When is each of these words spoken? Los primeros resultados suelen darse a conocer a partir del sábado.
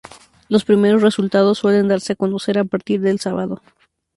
Los 0.49 0.65
primeros 0.65 1.03
resultados 1.03 1.59
suelen 1.59 1.87
darse 1.87 2.13
a 2.13 2.15
conocer 2.15 2.57
a 2.57 2.63
partir 2.65 3.01
del 3.01 3.19
sábado. 3.19 3.61